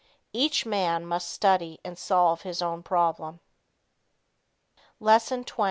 Each 0.33 0.65
man 0.65 1.05
must 1.05 1.29
study 1.29 1.79
and 1.85 1.95
solve 1.95 2.41
his 2.41 2.59
own 2.63 2.81
problem. 2.81 3.39
LESSON 4.99 5.43
XX. 5.45 5.59